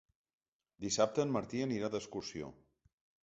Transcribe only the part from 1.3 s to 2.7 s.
Martí anirà d'excursió.